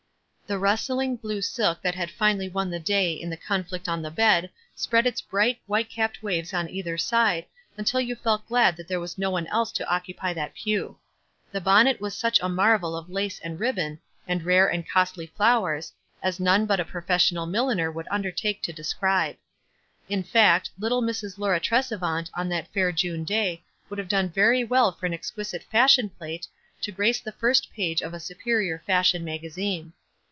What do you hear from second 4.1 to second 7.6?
bed spread its bright, white capped waves on either side,